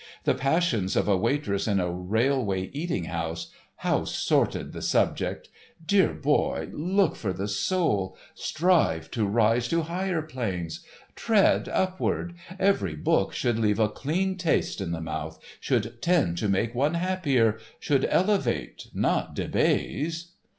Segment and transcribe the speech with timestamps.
[0.23, 5.49] The passions of a waitress in a railway eating house—how sordid the subject!
[5.85, 10.83] Dear boy, look for the soul, strive to rise to higher planes!
[11.15, 16.49] Tread upward; every book should leave a clean taste in the mouth, should tend to
[16.49, 20.31] make one happier, should elevate, not debase.